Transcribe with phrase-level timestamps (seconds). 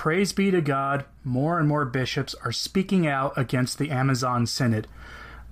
[0.00, 4.88] Praise be to God, more and more bishops are speaking out against the Amazon Synod.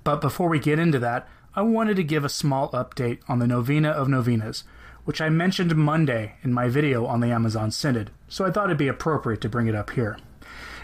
[0.05, 3.47] But before we get into that, I wanted to give a small update on the
[3.47, 4.65] Novena of Novenas,
[5.05, 8.79] which I mentioned Monday in my video on the Amazon Synod, so I thought it'd
[8.79, 10.17] be appropriate to bring it up here.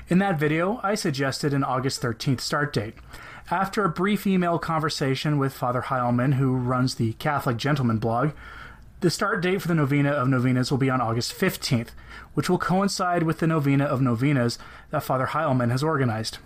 [0.09, 2.97] In that video, I suggested an August 13th start date.
[3.51, 8.33] After a brief email conversation with Father Heilman, who runs the Catholic Gentleman blog,
[9.05, 11.91] the start date for the Novena of Novenas will be on August 15th,
[12.33, 14.57] which will coincide with the Novena of Novenas
[14.89, 16.39] that Father Heilman has organized.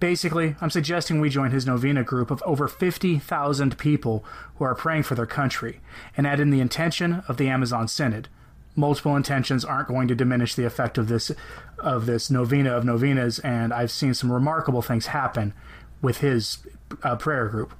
[0.00, 4.24] Basically, I'm suggesting we join his novena group of over 50,000 people
[4.56, 5.80] who are praying for their country
[6.16, 8.26] and add in the intention of the Amazon Synod.
[8.74, 11.30] Multiple intentions aren't going to diminish the effect of this
[11.78, 15.54] of this novena of novenas, and I've seen some remarkable things happen
[16.00, 16.66] with his
[17.04, 17.74] uh, prayer group.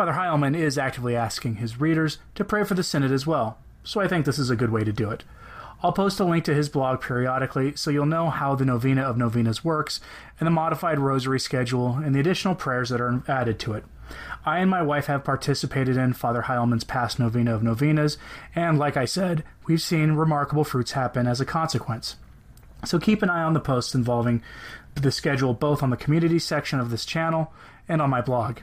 [0.00, 4.00] Father Heilman is actively asking his readers to pray for the Synod as well, so
[4.00, 5.24] I think this is a good way to do it.
[5.82, 9.18] I'll post a link to his blog periodically so you'll know how the Novena of
[9.18, 10.00] Novenas works
[10.40, 13.84] and the modified rosary schedule and the additional prayers that are added to it.
[14.46, 18.16] I and my wife have participated in Father Heilman's past Novena of Novenas,
[18.54, 22.16] and like I said, we've seen remarkable fruits happen as a consequence.
[22.86, 24.42] So keep an eye on the posts involving
[24.94, 27.52] the schedule both on the community section of this channel
[27.86, 28.60] and on my blog.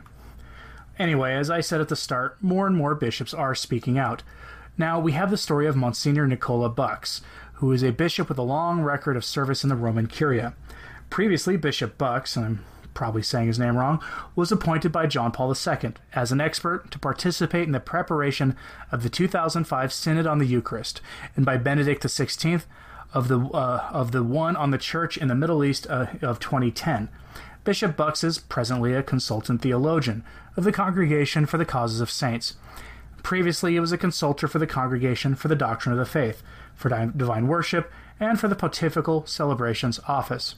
[1.00, 4.24] Anyway, as I said at the start, more and more bishops are speaking out.
[4.78, 7.22] Now, we have the story of Monsignor Nicola Bux,
[7.54, 10.54] who is a bishop with a long record of service in the Roman Curia.
[11.10, 14.04] Previously, Bishop Bux, and I'm probably saying his name wrong,
[14.36, 18.56] was appointed by John Paul II as an expert to participate in the preparation
[18.92, 21.02] of the 2005 Synod on the Eucharist,
[21.36, 22.64] and by Benedict XVI
[23.14, 26.40] of the uh, of the one on the Church in the Middle East uh, of
[26.40, 27.10] 2010.
[27.68, 30.24] Bishop Bux is presently a consultant theologian
[30.56, 32.54] of the Congregation for the Causes of Saints.
[33.24, 36.44] Previously, he was a consultor for the Congregation for the Doctrine of the Faith,
[36.76, 40.56] for Divine Worship, and for the Pontifical Celebrations Office.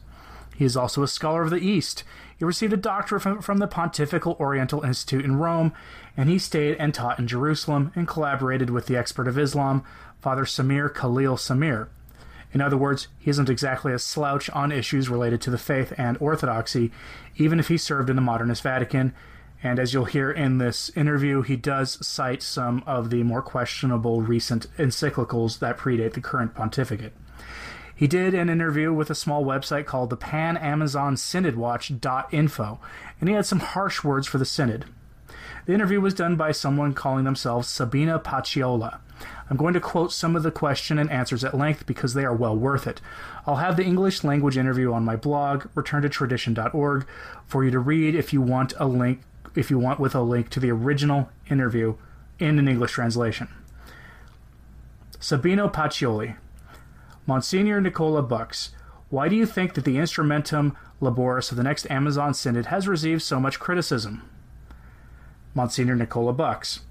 [0.56, 2.04] He is also a scholar of the East.
[2.38, 5.74] He received a doctorate from, from, the Pontifical Oriental Institute in Rome,
[6.16, 9.84] and he stayed and taught in Jerusalem and collaborated with the expert of Islam,
[10.22, 11.88] Father Samir Khalil Samir.
[12.52, 16.18] In other words, he isn't exactly a slouch on issues related to the faith and
[16.20, 16.92] orthodoxy,
[17.38, 19.14] even if he served in the modernist Vatican.
[19.62, 24.22] And as you'll hear in this interview, he does cite some of the more questionable
[24.22, 27.14] recent encyclicals that predate the current pontificate.
[27.94, 32.80] He did an interview with a small website called the Pan Amazon Synod Watch.info,
[33.20, 34.86] and he had some harsh words for the Synod.
[35.70, 39.02] The interview was done by someone calling themselves Sabina Paciolla.
[39.52, 42.34] I'm going to quote some of the question and answers at length because they are
[42.34, 43.02] well worth it.
[43.46, 47.06] I'll have the English language interview on my blog, returntotradition.org,
[47.46, 49.22] for you to read if you want a link
[49.54, 51.98] if you want with a link to the original interview
[52.40, 53.48] in an English translation.
[55.20, 56.36] Sabino Pacioli.
[57.28, 58.72] Monsignor Nicola Bux,
[59.12, 63.22] why do you think that the instrumentum laboris of the next Amazon Synod has received
[63.22, 64.28] so much criticism?
[65.54, 66.82] Monsignor Nicola Bux.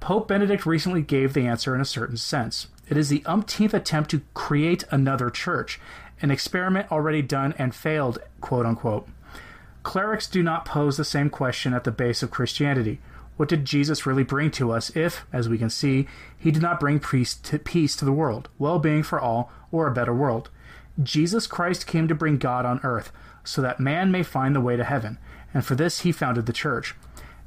[0.00, 2.68] Pope Benedict recently gave the answer in a certain sense.
[2.88, 5.80] It is the umpteenth attempt to create another church,
[6.20, 9.08] an experiment already done and failed, quote unquote.
[9.82, 13.00] Clerics do not pose the same question at the base of Christianity.
[13.36, 16.06] What did Jesus really bring to us if, as we can see,
[16.38, 19.86] he did not bring peace to, peace to the world, well being for all, or
[19.86, 20.50] a better world?
[21.02, 23.10] Jesus Christ came to bring God on earth,
[23.42, 25.18] so that man may find the way to heaven,
[25.52, 26.94] and for this he founded the church.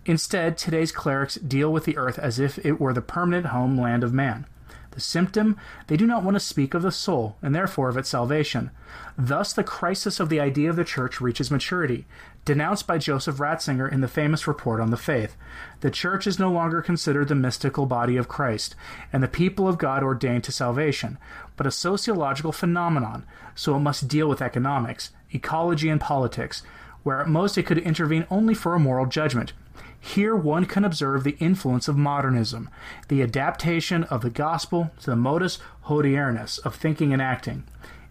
[0.07, 4.13] Instead, today's clerics deal with the earth as if it were the permanent homeland of
[4.13, 4.45] man.
[4.91, 5.57] The symptom?
[5.87, 8.71] They do not want to speak of the soul, and therefore of its salvation.
[9.17, 12.05] Thus, the crisis of the idea of the church reaches maturity,
[12.45, 15.35] denounced by Joseph Ratzinger in the famous Report on the Faith.
[15.81, 18.75] The church is no longer considered the mystical body of Christ,
[19.11, 21.17] and the people of God ordained to salvation,
[21.57, 23.25] but a sociological phenomenon,
[23.55, 26.63] so it must deal with economics, ecology, and politics,
[27.03, 29.51] where at most it could intervene only for a moral judgment.
[29.99, 32.69] Here one can observe the influence of modernism,
[33.07, 37.63] the adaptation of the gospel to the modus hodiernus of thinking and acting.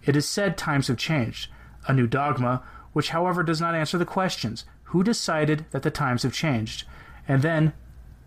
[0.04, 1.50] It is said times have changed.
[1.88, 2.62] A new dogma,
[2.92, 6.84] which however does not answer the questions who decided that the times have changed?
[7.26, 7.72] And then,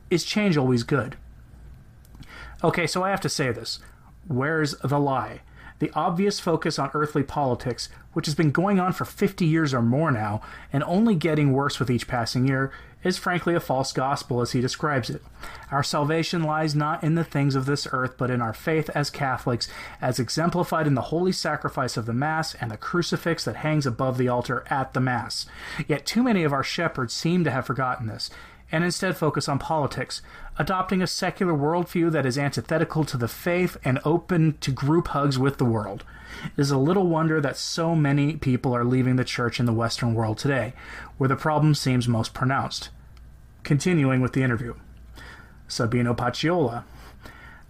[0.10, 1.16] is change always good?
[2.64, 3.80] Okay, so I have to say this.
[4.28, 5.42] Where's the lie?
[5.80, 9.82] The obvious focus on earthly politics, which has been going on for 50 years or
[9.82, 10.42] more now,
[10.72, 12.72] and only getting worse with each passing year,
[13.02, 15.24] is frankly a false gospel as he describes it.
[15.72, 19.10] Our salvation lies not in the things of this earth, but in our faith as
[19.10, 19.70] Catholics,
[20.02, 24.18] as exemplified in the holy sacrifice of the Mass and the crucifix that hangs above
[24.18, 25.46] the altar at the Mass.
[25.88, 28.30] Yet too many of our shepherds seem to have forgotten this.
[28.72, 30.22] And instead focus on politics,
[30.58, 35.40] adopting a secular worldview that is antithetical to the faith and open to group hugs
[35.40, 36.04] with the world.
[36.46, 39.74] It is a little wonder that so many people are leaving the church in the
[39.74, 40.74] Western world today,
[41.18, 42.90] where the problem seems most pronounced.
[43.64, 44.76] Continuing with the interview.
[45.68, 46.84] Sabino Paciolla.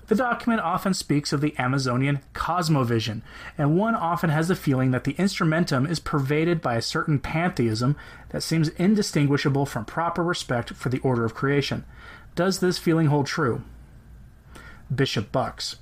[0.09, 3.21] The document often speaks of the Amazonian cosmovision,
[3.59, 7.95] and one often has the feeling that the instrumentum is pervaded by a certain pantheism
[8.29, 11.85] that seems indistinguishable from proper respect for the order of creation.
[12.33, 13.61] Does this feeling hold true?
[14.93, 15.75] Bishop Bux.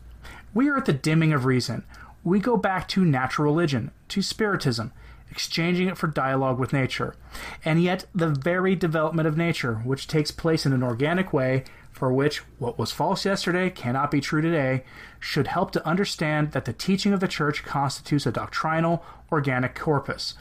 [0.53, 1.85] We are at the dimming of reason.
[2.25, 4.91] We go back to natural religion, to spiritism,
[5.31, 7.15] exchanging it for dialogue with nature.
[7.63, 11.63] And yet, the very development of nature, which takes place in an organic way,
[11.97, 14.83] for which what was false yesterday cannot be true today,
[15.19, 20.35] should help to understand that the teaching of the Church constitutes a doctrinal, organic corpus.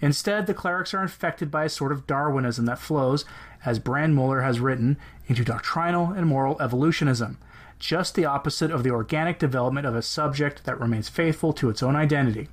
[0.00, 3.24] Instead, the clerics are infected by a sort of Darwinism that flows,
[3.64, 7.36] as Brandmüller has written, into doctrinal and moral evolutionism,
[7.78, 11.82] just the opposite of the organic development of a subject that remains faithful to its
[11.82, 12.48] own identity.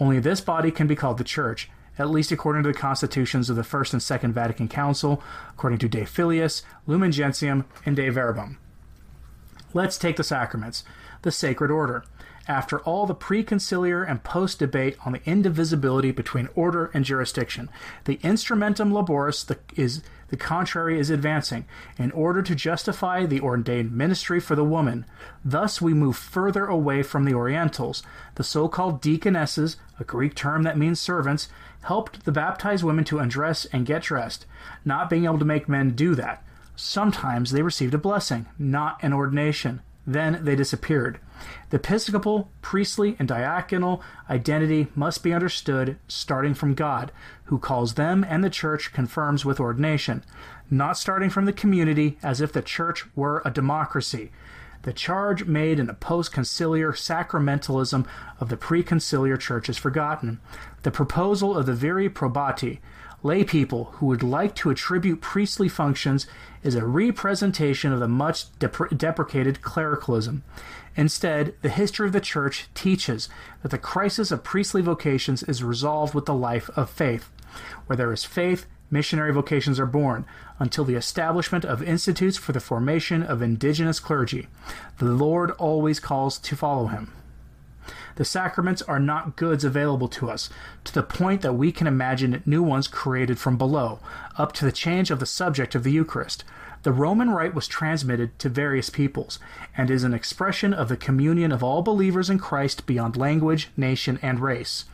[0.00, 3.56] Only this body can be called the Church, at least according to the constitutions of
[3.56, 8.58] the First and Second Vatican Council, according to Dei Filius, Lumen Gentium, and Dei Verbum.
[9.74, 10.84] Let's take the sacraments,
[11.22, 12.04] the sacred order.
[12.48, 17.70] After all the preconciliar and post debate on the indivisibility between order and jurisdiction,
[18.04, 21.66] the instrumentum laboris the, is the contrary is advancing
[21.98, 25.04] in order to justify the ordained ministry for the woman.
[25.44, 28.02] Thus, we move further away from the Orientals.
[28.34, 31.48] The so called deaconesses, a Greek term that means servants,
[31.82, 34.46] helped the baptized women to undress and get dressed,
[34.84, 36.42] not being able to make men do that.
[36.76, 39.82] Sometimes they received a blessing, not an ordination.
[40.06, 41.20] Then they disappeared.
[41.70, 47.12] The episcopal, priestly, and diaconal identity must be understood starting from God,
[47.44, 50.24] who calls them and the church confirms with ordination,
[50.70, 54.32] not starting from the community as if the church were a democracy.
[54.82, 58.04] The charge made in the post conciliar sacramentalism
[58.40, 60.40] of the pre conciliar church is forgotten.
[60.82, 62.80] The proposal of the viri probati,
[63.22, 66.26] lay people who would like to attribute priestly functions,
[66.62, 70.42] is a representation of the much depre- deprecated clericalism.
[70.96, 73.28] Instead, the history of the church teaches
[73.62, 77.30] that the crisis of priestly vocations is resolved with the life of faith.
[77.86, 80.24] Where there is faith, missionary vocations are born,
[80.58, 84.48] until the establishment of institutes for the formation of indigenous clergy.
[84.98, 87.12] The Lord always calls to follow him.
[88.16, 90.50] The sacraments are not goods available to us,
[90.84, 94.00] to the point that we can imagine new ones created from below,
[94.36, 96.44] up to the change of the subject of the Eucharist.
[96.82, 99.38] The Roman rite was transmitted to various peoples,
[99.76, 104.18] and is an expression of the communion of all believers in Christ beyond language, nation,
[104.20, 104.84] and race.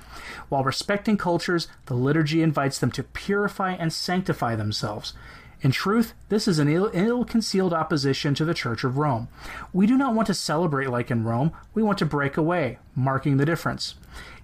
[0.48, 5.14] While respecting cultures, the liturgy invites them to purify and sanctify themselves.
[5.60, 9.26] In truth, this is an ill concealed opposition to the Church of Rome.
[9.72, 13.38] We do not want to celebrate like in Rome, we want to break away, marking
[13.38, 13.96] the difference.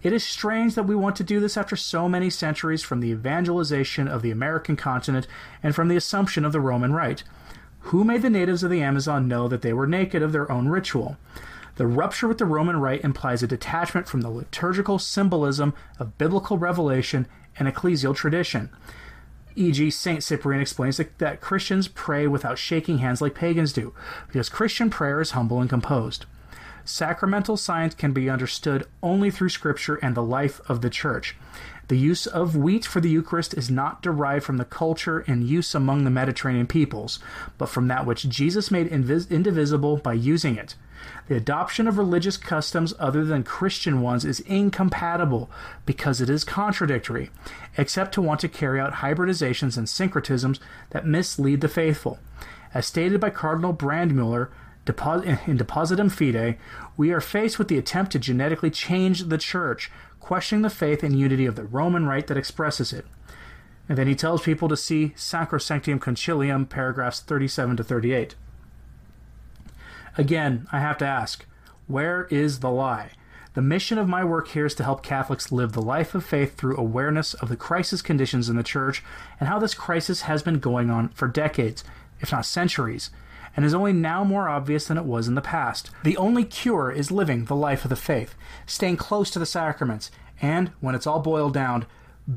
[0.02, 3.10] It is strange that we want to do this after so many centuries from the
[3.10, 5.28] evangelization of the American continent
[5.62, 7.22] and from the assumption of the Roman Rite.
[7.88, 10.68] Who made the natives of the Amazon know that they were naked of their own
[10.68, 11.16] ritual?
[11.76, 16.58] The rupture with the Roman Rite implies a detachment from the liturgical symbolism of biblical
[16.58, 18.70] revelation and ecclesial tradition.
[19.56, 20.22] E.g., St.
[20.22, 23.94] Cyprian explains that, that Christians pray without shaking hands like pagans do,
[24.26, 26.26] because Christian prayer is humble and composed.
[26.84, 31.34] Sacramental science can be understood only through Scripture and the life of the Church.
[31.88, 35.74] The use of wheat for the Eucharist is not derived from the culture and use
[35.74, 37.18] among the Mediterranean peoples,
[37.58, 40.74] but from that which Jesus made indivisible by using it.
[41.28, 45.50] The adoption of religious customs other than Christian ones is incompatible
[45.86, 47.30] because it is contradictory,
[47.76, 50.58] except to want to carry out hybridizations and syncretisms
[50.90, 52.18] that mislead the faithful.
[52.74, 54.50] As stated by Cardinal Brandmüller
[54.86, 56.58] in Depositum Fidei,
[56.96, 61.18] we are faced with the attempt to genetically change the church, questioning the faith and
[61.18, 63.06] unity of the Roman rite that expresses it.
[63.88, 68.34] And then he tells people to see Sacrosanctum Concilium, paragraphs 37 to 38.
[70.16, 71.44] Again, I have to ask
[71.86, 73.10] where is the lie?
[73.54, 76.56] The mission of my work here is to help Catholics live the life of faith
[76.56, 79.02] through awareness of the crisis conditions in the Church
[79.38, 81.84] and how this crisis has been going on for decades,
[82.20, 83.10] if not centuries,
[83.56, 85.90] and is only now more obvious than it was in the past.
[86.02, 88.34] The only cure is living the life of the faith,
[88.66, 90.10] staying close to the sacraments,
[90.42, 91.86] and, when it's all boiled down,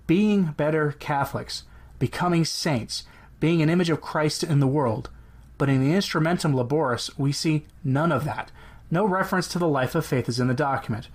[0.05, 1.63] being better Catholics,
[1.97, 3.05] becoming saints,
[3.39, 5.09] being an image of Christ in the world.
[5.57, 8.51] But in the Instrumentum Laboris, we see none of that.
[8.91, 11.09] No reference to the life of faith is in the document,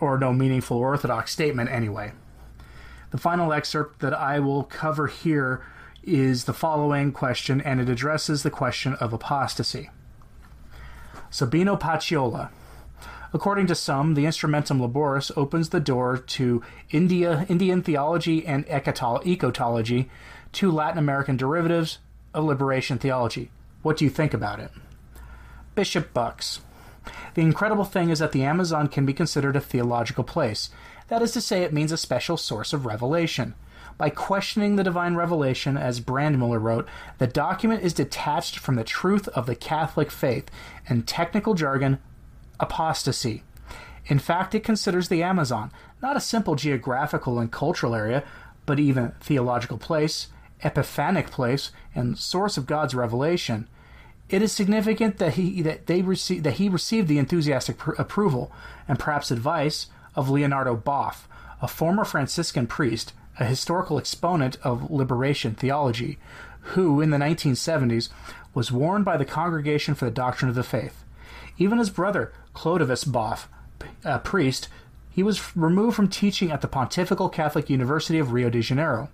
[0.00, 2.12] or no meaningful orthodox statement anyway.
[3.10, 5.62] The final excerpt that I will cover here
[6.02, 9.90] is the following question, and it addresses the question of apostasy.
[11.30, 12.50] Sabino Paciolla.
[13.34, 20.08] According to some, the Instrumentum Laboris opens the door to India, Indian theology and ecotheology,
[20.52, 21.98] two Latin American derivatives
[22.34, 23.50] of liberation theology.
[23.82, 24.70] What do you think about it?
[25.74, 26.60] Bishop Bux.
[27.34, 30.70] The incredible thing is that the Amazon can be considered a theological place.
[31.08, 33.54] That is to say, it means a special source of revelation.
[33.98, 39.28] By questioning the divine revelation, as Brandmüller wrote, the document is detached from the truth
[39.28, 40.48] of the Catholic faith,
[40.88, 41.98] and technical jargon,
[42.60, 43.42] apostasy.
[44.06, 45.70] In fact, it considers the Amazon
[46.00, 48.24] not a simple geographical and cultural area,
[48.66, 50.28] but even theological place,
[50.62, 53.68] epiphanic place, and source of God's revelation.
[54.28, 58.52] It is significant that he that they receive that he received the enthusiastic pr- approval
[58.88, 61.26] and perhaps advice of Leonardo Boff,
[61.60, 66.18] a former Franciscan priest, a historical exponent of liberation theology,
[66.60, 68.08] who in the 1970s
[68.54, 71.04] was warned by the Congregation for the Doctrine of the Faith.
[71.58, 73.46] Even his brother Clodovis Boff,
[74.04, 74.68] a priest,
[75.10, 79.08] he was removed from teaching at the Pontifical Catholic University of Rio de Janeiro.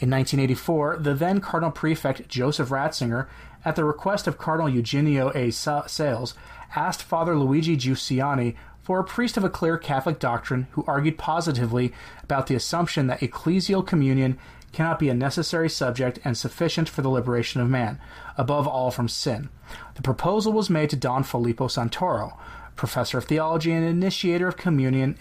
[0.00, 3.26] In 1984, the then Cardinal Prefect Joseph Ratzinger,
[3.64, 5.50] at the request of Cardinal Eugenio A.
[5.50, 6.34] Sales,
[6.76, 11.92] asked Father Luigi Giussani for a priest of a clear Catholic doctrine who argued positively
[12.22, 14.38] about the assumption that ecclesial communion
[14.72, 17.98] cannot be a necessary subject and sufficient for the liberation of man,
[18.36, 19.48] above all from sin.
[19.94, 22.36] The proposal was made to Don Filippo Santoro,
[22.76, 25.16] professor of theology and initiator of communion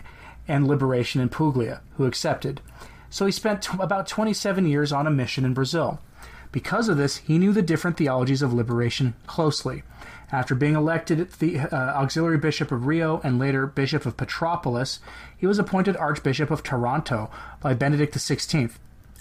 [0.48, 2.60] and liberation in Puglia, who accepted.
[3.14, 6.00] So he spent t- about 27 years on a mission in Brazil.
[6.52, 9.84] Because of this, he knew the different theologies of liberation closely.
[10.32, 15.00] After being elected the uh, auxiliary bishop of Rio and later bishop of Petropolis,
[15.38, 17.30] he was appointed archbishop of Taranto
[17.62, 18.72] by Benedict XVI.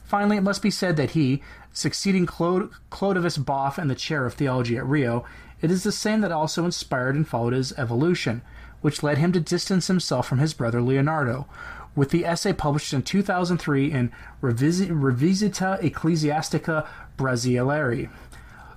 [0.06, 1.42] Finally, it must be said that he,
[1.74, 5.26] succeeding Clod- Clodovis Boff in the chair of theology at Rio,
[5.60, 8.40] it is the same that also inspired and followed his evolution,
[8.80, 11.46] which led him to distance himself from his brother Leonardo,
[11.94, 16.86] with the essay published in 2003 in Revisita Ecclesiastica
[17.18, 18.10] Brasileiri.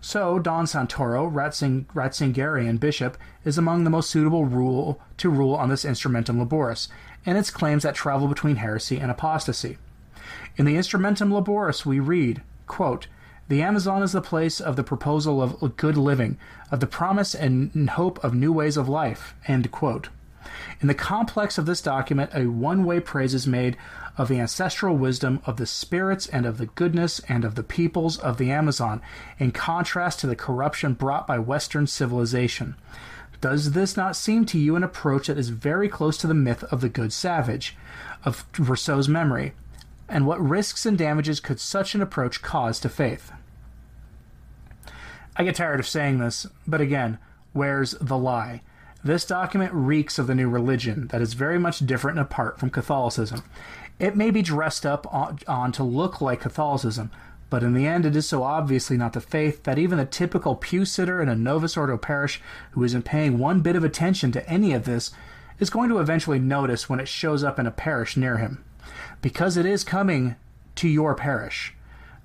[0.01, 5.69] So, Don Santoro, Ratzing, Ratzingerian bishop, is among the most suitable rule to rule on
[5.69, 6.89] this instrumentum laboris,
[7.25, 9.77] and its claims that travel between heresy and apostasy.
[10.57, 13.07] In the instrumentum laboris, we read, quote,
[13.47, 16.37] the Amazon is the place of the proposal of good living,
[16.71, 19.35] of the promise and hope of new ways of life.
[19.47, 20.09] End quote.
[20.81, 23.77] In the complex of this document, a one way praise is made
[24.17, 28.17] of the ancestral wisdom of the spirits and of the goodness and of the peoples
[28.17, 29.01] of the Amazon,
[29.39, 32.75] in contrast to the corruption brought by Western civilization.
[33.41, 36.63] Does this not seem to you an approach that is very close to the myth
[36.65, 37.75] of the good savage,
[38.23, 39.53] of Rousseau's memory?
[40.07, 43.31] And what risks and damages could such an approach cause to faith?
[45.35, 47.17] I get tired of saying this, but again,
[47.53, 48.61] where's the lie?
[49.05, 52.71] This document reeks of the new religion that is very much different and apart from
[52.71, 53.43] Catholicism.
[53.99, 57.11] It may be dressed up on, to look like Catholicism,
[57.51, 60.55] but in the end, it is so obviously not the faith that even the typical
[60.55, 64.49] pew sitter in a Novus Ordo parish who isn't paying one bit of attention to
[64.49, 65.11] any of this
[65.59, 68.65] is going to eventually notice when it shows up in a parish near him.
[69.21, 70.35] Because it is coming
[70.77, 71.74] to your parish.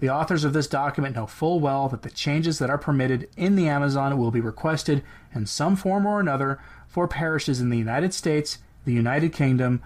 [0.00, 3.54] The authors of this document know full well that the changes that are permitted in
[3.54, 5.04] the Amazon will be requested
[5.35, 9.83] in some form or another for parishes in the United States, the United Kingdom,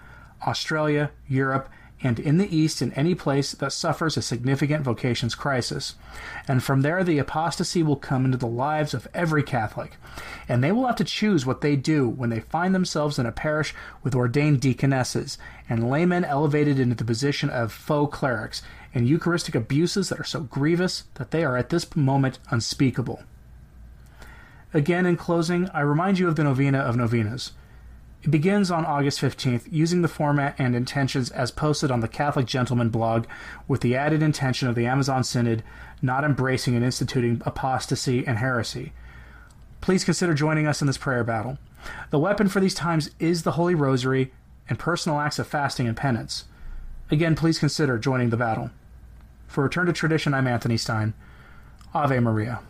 [0.47, 1.69] Australia, Europe,
[2.03, 5.95] and in the East in any place that suffers a significant vocations crisis.
[6.47, 9.97] And from there, the apostasy will come into the lives of every Catholic.
[10.47, 13.31] And they will have to choose what they do when they find themselves in a
[13.31, 13.73] parish
[14.03, 15.37] with ordained deaconesses
[15.69, 18.61] and laymen elevated into the position of faux clerics
[18.93, 23.23] and Eucharistic abuses that are so grievous that they are at this moment unspeakable.
[24.73, 27.51] Again, in closing, I remind you of the Novena of Novenas.
[28.25, 32.47] It begins on August 15th using the format and intentions as posted on the Catholic
[32.47, 33.27] Gentleman blog
[33.67, 35.61] with the added intention of the Amazon Synod
[36.01, 38.93] not embracing and instituting apostasy and heresy.
[39.79, 41.59] Please consider joining us in this prayer battle.
[42.09, 44.33] The weapon for these times is the Holy Rosary
[44.67, 46.45] and personal acts of fasting and penance.
[47.11, 48.71] Again, please consider joining the battle.
[49.45, 51.13] For Return to Tradition, I'm Anthony Stine.
[51.93, 52.61] Ave Maria.